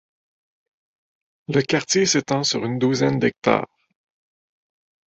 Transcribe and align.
Le 1.49 1.61
quartier 1.61 2.07
s'étend 2.07 2.43
sur 2.43 2.65
une 2.65 2.79
douzaine 2.79 3.19
d'hectares. 3.19 3.67